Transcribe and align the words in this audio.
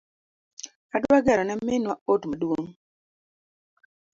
Adwa 0.95 1.17
gero 1.25 1.43
ne 1.45 1.55
minwa 1.65 1.93
ot 2.13 2.21
maduong 2.27 2.67